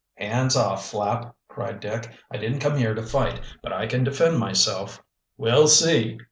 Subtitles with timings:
[0.15, 2.09] "Hands off, Flapp!" cried Dick.
[2.31, 4.99] "I didn't come here to fight, but I can defend myself."
[5.37, 6.17] "We'll see!"